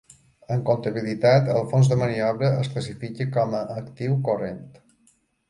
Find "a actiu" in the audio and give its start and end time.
3.59-4.19